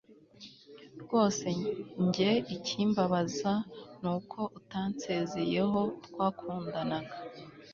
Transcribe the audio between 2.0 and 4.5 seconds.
jye ikimbabaza, ni uko